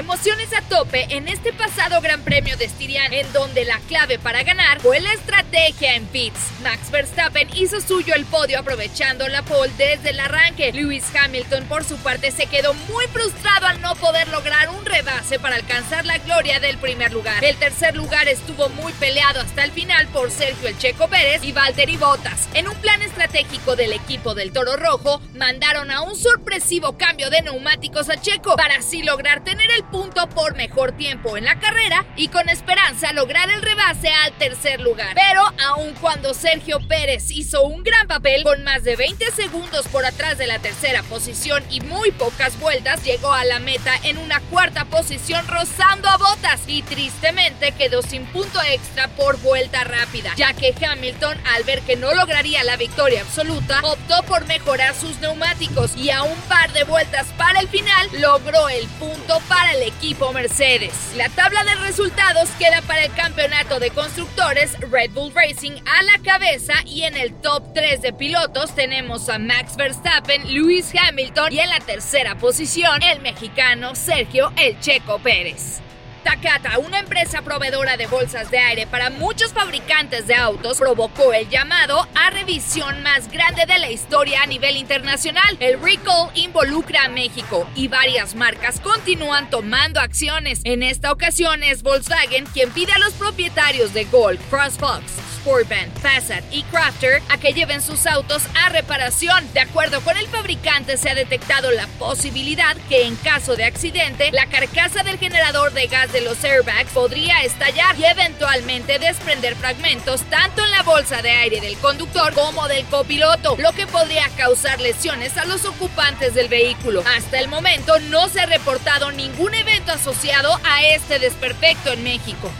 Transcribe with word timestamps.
Emociones 0.00 0.48
a 0.54 0.62
tope 0.62 1.08
en 1.10 1.28
este 1.28 1.52
pasado 1.52 2.00
Gran 2.00 2.22
Premio 2.22 2.56
de 2.56 2.64
Estiria, 2.64 3.04
en 3.10 3.30
donde 3.34 3.66
la 3.66 3.78
clave 3.80 4.18
para 4.18 4.42
ganar 4.44 4.80
fue 4.80 4.98
la 4.98 5.12
estrategia 5.12 5.94
en 5.94 6.06
pits. 6.06 6.40
Max 6.62 6.90
Verstappen 6.90 7.50
hizo 7.54 7.82
suyo 7.82 8.14
el 8.14 8.24
podio 8.24 8.58
aprovechando 8.58 9.28
la 9.28 9.42
pole 9.42 9.70
desde 9.76 10.10
el 10.10 10.20
arranque. 10.20 10.72
Lewis 10.72 11.04
Hamilton, 11.14 11.64
por 11.64 11.84
su 11.84 11.98
parte, 11.98 12.30
se 12.30 12.46
quedó 12.46 12.72
muy 12.72 13.04
frustrado 13.08 13.66
al 13.66 13.82
no 13.82 13.94
poder 13.94 14.28
lograr 14.28 14.70
un 14.70 14.86
rebase 14.86 15.38
para 15.38 15.56
alcanzar 15.56 16.06
la 16.06 16.16
gloria 16.16 16.60
del 16.60 16.78
primer 16.78 17.12
lugar. 17.12 17.44
El 17.44 17.56
tercer 17.56 17.94
lugar 17.94 18.26
estuvo 18.26 18.70
muy 18.70 18.94
peleado 18.94 19.42
hasta 19.42 19.64
el 19.64 19.70
final 19.70 20.08
por 20.08 20.30
Sergio 20.30 20.66
El 20.66 20.78
Checo 20.78 21.08
Pérez 21.08 21.44
y 21.44 21.52
Valtteri 21.52 21.98
Bottas. 21.98 22.48
En 22.54 22.68
un 22.68 22.76
plan 22.76 23.02
estratégico 23.02 23.76
del 23.76 23.92
equipo 23.92 24.34
del 24.34 24.50
Toro 24.52 24.78
Rojo, 24.78 25.20
mandaron 25.34 25.90
a 25.90 26.00
un 26.00 26.16
sorpresivo 26.16 26.96
cambio 26.96 27.28
de 27.28 27.42
neumáticos 27.42 28.08
a 28.08 28.18
Checo 28.18 28.56
para 28.56 28.76
así 28.76 29.02
lograr 29.02 29.44
tener 29.44 29.70
el 29.72 29.89
punto 29.90 30.28
por 30.28 30.56
mejor 30.56 30.92
tiempo 30.92 31.36
en 31.36 31.44
la 31.44 31.58
carrera 31.58 32.04
y 32.16 32.28
con 32.28 32.48
esperanza 32.48 33.12
lograr 33.12 33.50
el 33.50 33.62
rebase 33.62 34.08
al 34.08 34.32
tercer 34.32 34.80
lugar. 34.80 35.14
Pero 35.14 35.42
aun 35.68 35.94
cuando 36.00 36.34
Sergio 36.34 36.80
Pérez 36.86 37.30
hizo 37.30 37.62
un 37.62 37.82
gran 37.82 38.06
papel 38.06 38.44
con 38.44 38.62
más 38.64 38.84
de 38.84 38.96
20 38.96 39.30
segundos 39.32 39.88
por 39.88 40.04
atrás 40.04 40.38
de 40.38 40.46
la 40.46 40.58
tercera 40.58 41.02
posición 41.02 41.62
y 41.70 41.80
muy 41.80 42.10
pocas 42.12 42.58
vueltas, 42.60 43.04
llegó 43.04 43.32
a 43.32 43.44
la 43.44 43.58
meta 43.58 43.92
en 44.04 44.18
una 44.18 44.40
cuarta 44.40 44.84
posición 44.84 45.46
rozando 45.48 46.08
a 46.08 46.16
botas 46.16 46.60
y 46.66 46.82
tristemente 46.82 47.72
quedó 47.72 48.02
sin 48.02 48.26
punto 48.26 48.60
extra 48.70 49.08
por 49.08 49.38
vuelta 49.40 49.84
rápida, 49.84 50.32
ya 50.36 50.52
que 50.52 50.74
Hamilton 50.84 51.36
al 51.54 51.64
ver 51.64 51.80
que 51.82 51.96
no 51.96 52.14
lograría 52.14 52.64
la 52.64 52.76
victoria 52.76 53.22
absoluta, 53.22 53.80
optó 53.82 54.22
por 54.24 54.46
mejorar 54.46 54.94
sus 54.94 55.18
neumáticos 55.20 55.96
y 55.96 56.10
a 56.10 56.22
un 56.22 56.36
par 56.42 56.72
de 56.72 56.84
vueltas 56.84 57.26
para 57.50 57.62
el 57.62 57.68
final 57.68 58.08
logró 58.20 58.68
el 58.68 58.86
punto 59.00 59.40
para 59.48 59.72
el 59.72 59.82
equipo 59.82 60.32
Mercedes. 60.32 60.92
La 61.16 61.28
tabla 61.30 61.64
de 61.64 61.74
resultados 61.84 62.48
queda 62.60 62.80
para 62.82 63.06
el 63.06 63.12
campeonato 63.14 63.80
de 63.80 63.90
constructores 63.90 64.78
Red 64.78 65.10
Bull 65.10 65.34
Racing 65.34 65.72
a 65.84 66.02
la 66.04 66.18
cabeza 66.22 66.74
y 66.86 67.02
en 67.02 67.16
el 67.16 67.34
top 67.40 67.64
3 67.74 68.02
de 68.02 68.12
pilotos 68.12 68.72
tenemos 68.76 69.28
a 69.28 69.40
Max 69.40 69.74
Verstappen, 69.76 70.54
Lewis 70.54 70.92
Hamilton 70.94 71.52
y 71.52 71.58
en 71.58 71.70
la 71.70 71.80
tercera 71.80 72.36
posición 72.38 73.02
el 73.02 73.20
mexicano 73.20 73.96
Sergio 73.96 74.52
El 74.56 74.78
Checo 74.78 75.18
Pérez. 75.18 75.80
Takata, 76.22 76.78
una 76.78 76.98
empresa 76.98 77.42
proveedora 77.42 77.96
de 77.96 78.06
bolsas 78.06 78.50
de 78.50 78.58
aire 78.58 78.86
para 78.86 79.10
muchos 79.10 79.52
fabricantes 79.52 80.26
de 80.26 80.34
autos, 80.34 80.78
provocó 80.78 81.32
el 81.32 81.48
llamado 81.48 82.06
a 82.14 82.30
revisión 82.30 83.02
más 83.02 83.30
grande 83.30 83.66
de 83.66 83.78
la 83.78 83.90
historia 83.90 84.42
a 84.42 84.46
nivel 84.46 84.76
internacional. 84.76 85.56
El 85.60 85.80
recall 85.80 86.30
involucra 86.34 87.04
a 87.04 87.08
México 87.08 87.68
y 87.74 87.88
varias 87.88 88.34
marcas 88.34 88.80
continúan 88.80 89.50
tomando 89.50 90.00
acciones. 90.00 90.60
En 90.64 90.82
esta 90.82 91.12
ocasión 91.12 91.62
es 91.62 91.82
Volkswagen 91.82 92.46
quien 92.46 92.70
pide 92.70 92.92
a 92.92 92.98
los 92.98 93.12
propietarios 93.14 93.94
de 93.94 94.04
Golf, 94.04 94.40
CrossFox, 94.50 95.02
Sportband, 95.40 95.92
Passat 96.02 96.44
y 96.50 96.62
Crafter 96.64 97.22
a 97.30 97.38
que 97.38 97.52
lleven 97.52 97.80
sus 97.80 98.06
autos 98.06 98.42
a 98.62 98.68
reparación. 98.68 99.46
De 99.54 99.60
acuerdo 99.60 100.00
con 100.02 100.16
el 100.16 100.26
fabricante, 100.28 100.96
se 100.96 101.08
ha 101.08 101.14
detectado 101.14 101.70
la 101.70 101.86
posibilidad 101.98 102.76
que 102.88 103.06
en 103.06 103.16
caso 103.16 103.56
de 103.56 103.64
accidente, 103.64 104.30
la 104.32 104.46
carcasa 104.46 105.02
del 105.02 105.18
generador 105.18 105.72
de 105.72 105.86
gas 105.86 106.12
de 106.12 106.20
los 106.20 106.44
airbags 106.44 106.92
podría 106.92 107.40
estallar 107.42 107.98
y 107.98 108.04
eventualmente 108.04 108.98
desprender 108.98 109.54
fragmentos 109.56 110.22
tanto 110.30 110.64
en 110.64 110.70
la 110.70 110.82
bolsa 110.82 111.22
de 111.22 111.30
aire 111.30 111.60
del 111.60 111.78
conductor 111.78 112.34
como 112.34 112.68
del 112.68 112.84
copiloto, 112.86 113.56
lo 113.58 113.72
que 113.72 113.86
podría 113.86 114.28
causar 114.36 114.80
lesiones 114.80 115.36
a 115.38 115.46
los 115.46 115.64
ocupantes 115.64 116.34
del 116.34 116.48
vehículo. 116.48 117.02
Hasta 117.16 117.38
el 117.38 117.48
momento 117.48 117.98
no 118.10 118.28
se 118.28 118.40
ha 118.40 118.46
reportado 118.46 119.10
ningún 119.12 119.54
evento 119.54 119.92
asociado 119.92 120.60
a 120.64 120.84
este 120.84 121.18
desperfecto 121.18 121.92
en 121.92 122.04
México. 122.04 122.50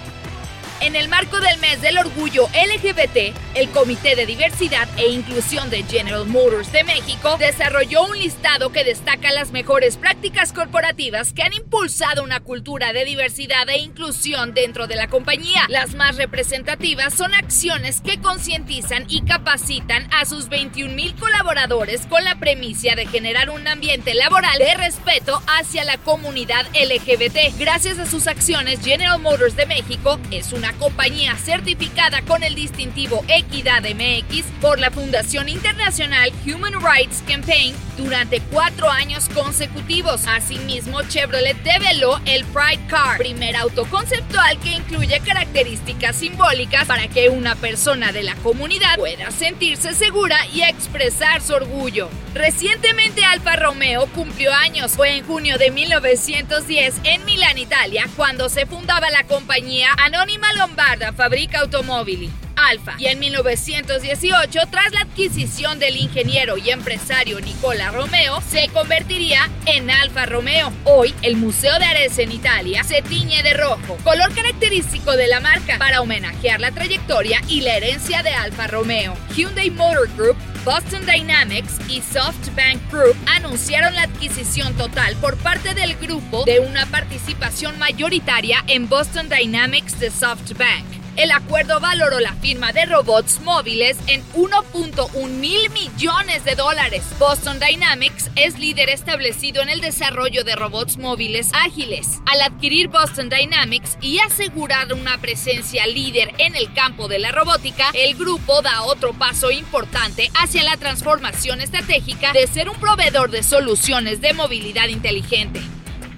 En 0.80 0.96
el 0.96 1.10
marco 1.10 1.38
del 1.40 1.58
mes 1.58 1.82
del 1.82 1.98
orgullo 1.98 2.48
LGBT, 2.54 3.36
el 3.54 3.68
Comité 3.68 4.16
de 4.16 4.24
Diversidad 4.24 4.88
e 4.96 5.08
Inclusión 5.08 5.68
de 5.68 5.82
General 5.82 6.24
Motors 6.24 6.72
de 6.72 6.84
México 6.84 7.36
desarrolló 7.38 8.04
un 8.04 8.18
listado 8.18 8.72
que 8.72 8.82
destaca 8.82 9.30
las 9.30 9.52
mejores 9.52 9.98
prácticas 9.98 10.54
corporativas 10.54 11.34
que 11.34 11.42
han 11.42 11.52
impulsado 11.52 12.22
una 12.22 12.40
cultura 12.40 12.94
de 12.94 13.04
diversidad 13.04 13.68
e 13.68 13.76
inclusión 13.76 14.54
dentro 14.54 14.86
de 14.86 14.96
la 14.96 15.08
compañía. 15.08 15.66
Las 15.68 15.94
más 15.94 16.16
representativas 16.16 17.12
son 17.12 17.34
acciones 17.34 18.00
que 18.00 18.18
concientizan 18.18 19.04
y 19.08 19.20
capacitan 19.20 20.08
a 20.14 20.24
sus 20.24 20.48
21 20.48 20.94
mil 20.94 21.14
colaboradores 21.16 22.06
con 22.06 22.24
la 22.24 22.36
premisa 22.36 22.94
de 22.94 23.04
generar 23.04 23.50
un 23.50 23.68
ambiente 23.68 24.14
laboral 24.14 24.58
de 24.58 24.74
respeto 24.76 25.42
hacia 25.46 25.84
la 25.84 25.98
comunidad 25.98 26.64
LGBT. 26.68 27.58
Gracias 27.58 27.98
a 27.98 28.06
sus 28.06 28.26
acciones, 28.26 28.80
General 28.82 29.18
Motors 29.18 29.56
de 29.56 29.66
México 29.66 30.18
es 30.30 30.54
una 30.54 30.69
compañía 30.72 31.36
certificada 31.36 32.22
con 32.22 32.42
el 32.42 32.54
distintivo 32.54 33.24
Equidad 33.28 33.82
MX 33.82 34.44
por 34.60 34.78
la 34.78 34.90
Fundación 34.90 35.48
Internacional 35.48 36.32
Human 36.46 36.74
Rights 36.80 37.22
Campaign 37.26 37.74
durante 37.96 38.40
cuatro 38.40 38.90
años 38.90 39.28
consecutivos. 39.28 40.26
Asimismo, 40.26 41.02
Chevrolet 41.02 41.62
develó 41.62 42.20
el 42.24 42.44
Pride 42.46 42.86
Car, 42.88 43.18
primer 43.18 43.56
auto 43.56 43.84
conceptual 43.86 44.58
que 44.60 44.72
incluye 44.72 45.20
características 45.20 46.16
simbólicas 46.16 46.86
para 46.86 47.08
que 47.08 47.28
una 47.28 47.54
persona 47.54 48.12
de 48.12 48.22
la 48.22 48.34
comunidad 48.36 48.96
pueda 48.96 49.30
sentirse 49.30 49.94
segura 49.94 50.36
y 50.52 50.62
expresar 50.62 51.40
su 51.42 51.54
orgullo. 51.54 52.08
Recientemente 52.34 53.24
Alfa 53.24 53.56
Romeo 53.56 54.06
cumplió 54.06 54.52
años. 54.52 54.92
Fue 54.92 55.16
en 55.16 55.24
junio 55.24 55.58
de 55.58 55.70
1910 55.70 56.94
en 57.04 57.24
Milán, 57.24 57.58
Italia, 57.58 58.08
cuando 58.16 58.48
se 58.48 58.66
fundaba 58.66 59.10
la 59.10 59.24
compañía 59.24 59.88
Anónima 59.98 60.52
Lombarda 60.52 61.12
Fabrica 61.12 61.60
Automobili. 61.60 62.30
Alfa. 62.56 62.94
Y 62.98 63.06
en 63.06 63.18
1918, 63.18 64.60
tras 64.70 64.92
la 64.92 65.00
adquisición 65.00 65.78
del 65.78 65.96
ingeniero 65.96 66.58
y 66.58 66.70
empresario 66.70 67.40
Nicola 67.40 67.90
Romeo, 67.90 68.40
se 68.42 68.68
convertiría 68.68 69.48
en 69.66 69.90
Alfa 69.90 70.26
Romeo. 70.26 70.72
Hoy, 70.84 71.14
el 71.22 71.36
Museo 71.36 71.78
de 71.78 71.86
Arese 71.86 72.24
en 72.24 72.32
Italia 72.32 72.84
se 72.84 73.02
tiñe 73.02 73.42
de 73.42 73.54
rojo, 73.54 73.96
color 74.04 74.34
característico 74.34 75.16
de 75.16 75.26
la 75.26 75.40
marca, 75.40 75.78
para 75.78 76.00
homenajear 76.00 76.60
la 76.60 76.70
trayectoria 76.70 77.40
y 77.48 77.62
la 77.62 77.76
herencia 77.76 78.22
de 78.22 78.30
Alfa 78.30 78.66
Romeo. 78.66 79.16
Hyundai 79.34 79.70
Motor 79.70 80.08
Group 80.16 80.36
Boston 80.64 81.06
Dynamics 81.06 81.78
y 81.88 82.02
SoftBank 82.02 82.90
Group 82.92 83.16
anunciaron 83.34 83.94
la 83.94 84.02
adquisición 84.02 84.74
total 84.74 85.16
por 85.16 85.38
parte 85.38 85.72
del 85.72 85.96
grupo 85.96 86.44
de 86.44 86.60
una 86.60 86.84
participación 86.84 87.78
mayoritaria 87.78 88.62
en 88.66 88.86
Boston 88.86 89.30
Dynamics 89.30 89.98
de 89.98 90.10
SoftBank. 90.10 90.99
El 91.20 91.32
acuerdo 91.32 91.80
valoró 91.80 92.18
la 92.18 92.32
firma 92.32 92.72
de 92.72 92.86
robots 92.86 93.42
móviles 93.42 93.98
en 94.06 94.24
1.1 94.32 95.28
mil 95.28 95.68
millones 95.68 96.46
de 96.46 96.54
dólares. 96.54 97.02
Boston 97.18 97.58
Dynamics 97.60 98.30
es 98.36 98.58
líder 98.58 98.88
establecido 98.88 99.60
en 99.60 99.68
el 99.68 99.82
desarrollo 99.82 100.44
de 100.44 100.56
robots 100.56 100.96
móviles 100.96 101.50
ágiles. 101.52 102.22
Al 102.24 102.40
adquirir 102.40 102.88
Boston 102.88 103.28
Dynamics 103.28 103.98
y 104.00 104.18
asegurar 104.20 104.94
una 104.94 105.18
presencia 105.18 105.86
líder 105.86 106.32
en 106.38 106.56
el 106.56 106.72
campo 106.72 107.06
de 107.06 107.18
la 107.18 107.32
robótica, 107.32 107.90
el 107.92 108.14
grupo 108.16 108.62
da 108.62 108.84
otro 108.84 109.12
paso 109.12 109.50
importante 109.50 110.30
hacia 110.40 110.62
la 110.62 110.78
transformación 110.78 111.60
estratégica 111.60 112.32
de 112.32 112.46
ser 112.46 112.70
un 112.70 112.76
proveedor 112.76 113.30
de 113.30 113.42
soluciones 113.42 114.22
de 114.22 114.32
movilidad 114.32 114.88
inteligente. 114.88 115.60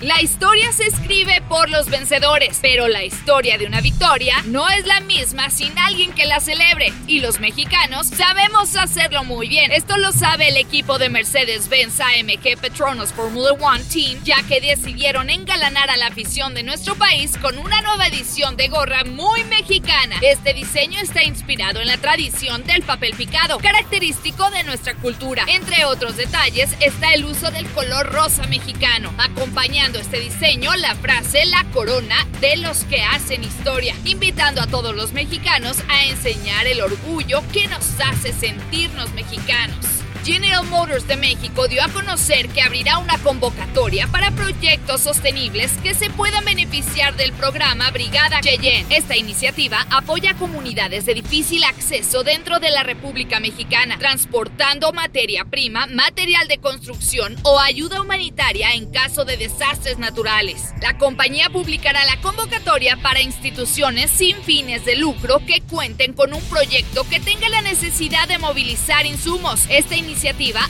La 0.03 0.21
historia 0.21 0.73
se 0.73 0.85
escribe 0.85 1.41
por 1.49 1.71
los 1.71 1.89
vencedores, 1.89 2.59
pero 2.61 2.89
la 2.89 3.05
historia 3.05 3.57
de 3.57 3.67
una 3.67 3.81
victoria 3.81 4.35
no 4.47 4.69
es 4.69 4.85
la 4.85 4.99
misma 4.99 5.49
sin 5.49 5.79
alguien 5.79 6.13
que 6.13 6.27
la 6.27 6.41
celebre. 6.41 6.93
Y 7.07 7.21
los 7.21 7.39
mexicanos 7.39 8.09
sabemos 8.09 8.75
hacerlo 8.75 9.23
muy 9.23 9.47
bien. 9.47 9.71
Esto 9.71 9.97
lo 9.99 10.11
sabe 10.11 10.49
el 10.49 10.57
equipo 10.57 10.99
de 10.99 11.09
Mercedes-Benz 11.09 12.01
AMG 12.01 12.59
Petronas 12.61 13.13
Formula 13.13 13.53
One 13.53 13.85
Team, 13.85 14.21
ya 14.25 14.43
que 14.43 14.61
decidieron 14.61 15.31
engalanar 15.31 15.89
a 15.89 15.97
la 15.97 16.09
afición 16.09 16.53
de 16.53 16.65
nuestro 16.65 16.97
país 16.97 17.39
con 17.39 17.57
una 17.59 17.81
nueva 17.83 18.09
edición 18.09 18.57
de 18.57 18.67
gorra 18.67 19.05
muy 19.05 19.45
mexicana. 19.45 20.17
Este 20.21 20.53
diseño 20.53 20.99
está 20.99 21.23
inspirado 21.23 21.81
en 21.81 21.87
la 21.87 21.99
tradición 21.99 22.65
del 22.65 22.83
papel 22.83 23.15
picado, 23.15 23.59
característico 23.59 24.51
de 24.51 24.65
nuestra 24.65 24.95
cultura. 24.95 25.45
Entre 25.47 25.85
otros 25.85 26.17
detalles 26.17 26.71
está 26.81 27.15
el 27.15 27.25
uso 27.25 27.53
del 27.53 27.71
color 27.71 28.13
rosa 28.13 28.45
mexicano, 28.49 29.15
acompañando 29.17 29.92
este 29.99 30.21
diseño 30.21 30.75
la 30.77 30.95
frase 30.95 31.45
La 31.47 31.65
corona 31.73 32.17
de 32.41 32.57
los 32.57 32.85
que 32.85 33.03
hacen 33.03 33.45
historia, 33.45 33.95
invitando 34.05 34.61
a 34.63 34.67
todos 34.67 34.95
los 34.95 35.13
mexicanos 35.13 35.79
a 35.89 36.05
enseñar 36.07 36.67
el 36.67 36.81
orgullo 36.81 37.43
que 37.53 37.67
nos 37.69 37.85
hace 38.01 38.33
sentirnos 38.33 39.13
mexicanos. 39.13 40.02
General 40.25 40.65
Motors 40.67 41.09
de 41.09 41.17
México 41.17 41.67
dio 41.67 41.83
a 41.83 41.89
conocer 41.89 42.49
que 42.49 42.63
abrirá 42.63 42.99
una 42.99 43.19
convocatoria 43.19 44.07
para 44.07 44.31
proyectos 44.31 45.01
sostenibles 45.01 45.73
que 45.83 45.95
se 45.95 46.11
puedan 46.11 46.45
beneficiar 46.45 47.17
del 47.17 47.33
programa 47.33 47.91
Brigada 47.91 48.41
Cheyenne. 48.41 48.87
Esta 48.91 49.17
iniciativa 49.17 49.85
apoya 49.91 50.31
a 50.31 50.37
comunidades 50.37 51.07
de 51.07 51.15
difícil 51.15 51.65
acceso 51.65 52.23
dentro 52.23 52.61
de 52.61 52.71
la 52.71 52.85
República 52.85 53.41
Mexicana, 53.41 53.99
transportando 53.99 54.93
materia 54.93 55.45
prima, 55.45 55.89
material 55.89 56.47
de 56.47 56.59
construcción 56.59 57.37
o 57.43 57.59
ayuda 57.59 58.01
humanitaria 58.01 58.75
en 58.75 58.93
caso 58.93 59.25
de 59.25 59.37
desastres 59.37 59.99
naturales. 59.99 60.73
La 60.81 60.99
compañía 60.99 61.51
publicará 61.51 62.05
la 62.05 62.21
convocatoria 62.21 62.97
para 62.97 63.23
instituciones 63.23 64.09
sin 64.11 64.37
fines 64.45 64.85
de 64.85 64.95
lucro 64.95 65.43
que 65.45 65.63
cuenten 65.63 66.13
con 66.13 66.33
un 66.33 66.43
proyecto 66.45 67.09
que 67.09 67.19
tenga 67.19 67.49
la 67.49 67.63
necesidad 67.63 68.29
de 68.29 68.39
movilizar 68.39 69.05
insumos. 69.05 69.63
Esta 69.69 69.97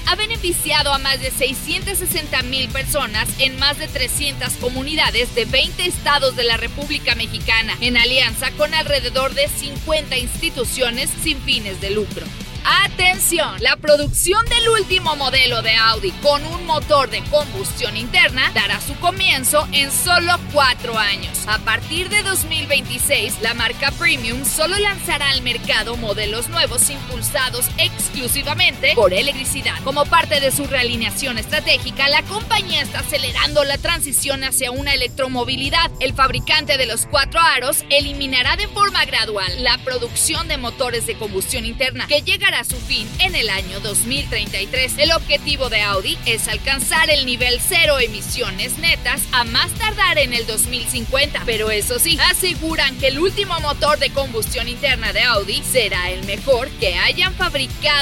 ha 0.07 0.15
beneficiado 0.15 0.93
a 0.93 0.99
más 0.99 1.21
de 1.21 1.31
660 1.31 2.43
mil 2.45 2.69
personas 2.69 3.29
en 3.39 3.59
más 3.59 3.77
de 3.79 3.89
300 3.89 4.53
comunidades 4.55 5.35
de 5.35 5.47
20 5.47 5.85
estados 5.85 6.37
de 6.37 6.45
la 6.45 6.57
República 6.57 7.15
Mexicana, 7.17 7.77
en 7.81 7.97
alianza 7.97 8.53
con 8.53 8.73
alrededor 8.73 9.35
de 9.35 9.49
50 9.49 10.17
instituciones 10.17 11.11
sin 11.23 11.41
fines 11.43 11.81
de 11.81 11.91
lucro. 11.91 12.25
Atención, 12.65 13.61
la 13.61 13.75
producción 13.77 14.45
del 14.47 14.69
último 14.69 15.17
modelo 15.17 15.63
de 15.63 15.75
Audi 15.75 16.13
con 16.23 16.47
un 16.47 16.65
motor 16.65 17.11
de 17.11 17.21
combustión 17.25 17.97
interna 17.97 18.53
dará 18.55 18.81
su 18.81 18.95
comienzo 19.01 19.67
en 19.73 19.91
solo 19.91 20.39
cuatro 20.53 20.97
años. 20.97 21.37
A 21.49 21.59
partir 21.59 22.09
de 22.09 22.23
2026, 22.23 23.41
la 23.43 23.55
marca 23.55 23.91
Premium 23.91 24.45
solo 24.45 24.79
lanzará 24.79 25.31
al 25.31 25.43
mercado 25.43 25.97
modelos 25.97 26.49
nuevos 26.51 26.89
impulsados 26.89 27.67
exclusivamente 28.13 28.93
por 28.95 29.15
electricidad. 29.15 29.75
Como 29.85 30.05
parte 30.05 30.41
de 30.41 30.51
su 30.51 30.67
realineación 30.67 31.39
estratégica, 31.39 32.09
la 32.09 32.23
compañía 32.23 32.83
está 32.83 33.01
acelerando 33.01 33.65
la 33.65 33.79
transición 33.79 34.45
hacia 34.45 34.71
una 34.71 34.93
electromovilidad. 34.93 35.91
El 35.99 36.13
fabricante 36.13 36.77
de 36.77 36.87
los 36.87 37.07
cuatro 37.07 37.41
aros 37.41 37.85
eliminará 37.89 38.57
de 38.57 38.69
forma 38.69 39.05
gradual 39.07 39.65
la 39.65 39.79
producción 39.79 40.47
de 40.49 40.59
motores 40.59 41.07
de 41.07 41.15
combustión 41.15 41.65
interna 41.65 42.07
que 42.07 42.23
llegará 42.23 42.61
a 42.61 42.65
su 42.65 42.77
fin 42.77 43.09
en 43.19 43.35
el 43.35 43.49
año 43.49 43.81
2033. 43.81 44.99
El 44.99 45.13
objetivo 45.13 45.71
de 45.71 45.81
Audi 45.81 46.19
es 46.27 46.49
alcanzar 46.49 47.09
el 47.09 47.25
nivel 47.25 47.61
cero 47.67 47.99
emisiones 47.99 48.79
netas 48.79 49.23
a 49.33 49.45
más 49.45 49.73
tardar 49.73 50.19
en 50.19 50.35
el 50.35 50.47
2050, 50.47 51.43
pero 51.47 51.71
eso 51.71 51.99
sí, 51.99 52.19
aseguran 52.31 52.99
que 52.99 53.09
el 53.09 53.19
último 53.19 53.59
motor 53.61 53.99
de 53.99 54.11
combustión 54.11 54.69
interna 54.69 55.13
de 55.13 55.23
Audi 55.23 55.63
será 55.63 56.11
el 56.11 56.25
mejor 56.25 56.69
que 56.81 56.95
hayan 56.97 57.35
fabricado 57.35 58.02